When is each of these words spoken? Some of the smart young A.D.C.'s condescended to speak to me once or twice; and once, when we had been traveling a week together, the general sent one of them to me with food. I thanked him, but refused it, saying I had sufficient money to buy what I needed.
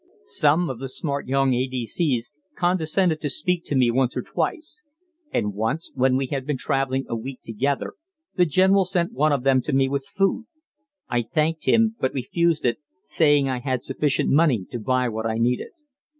Some 0.25 0.67
of 0.67 0.79
the 0.79 0.89
smart 0.89 1.27
young 1.27 1.53
A.D.C.'s 1.53 2.31
condescended 2.55 3.21
to 3.21 3.29
speak 3.29 3.63
to 3.65 3.75
me 3.75 3.91
once 3.91 4.17
or 4.17 4.23
twice; 4.23 4.81
and 5.31 5.53
once, 5.53 5.91
when 5.93 6.17
we 6.17 6.25
had 6.25 6.43
been 6.47 6.57
traveling 6.57 7.05
a 7.07 7.15
week 7.15 7.39
together, 7.43 7.93
the 8.35 8.47
general 8.47 8.83
sent 8.83 9.13
one 9.13 9.31
of 9.31 9.43
them 9.43 9.61
to 9.61 9.73
me 9.73 9.87
with 9.87 10.07
food. 10.07 10.47
I 11.07 11.21
thanked 11.21 11.65
him, 11.67 11.97
but 11.99 12.15
refused 12.15 12.65
it, 12.65 12.79
saying 13.03 13.47
I 13.47 13.59
had 13.59 13.83
sufficient 13.83 14.31
money 14.31 14.65
to 14.71 14.79
buy 14.79 15.07
what 15.07 15.27
I 15.27 15.37
needed. 15.37 15.69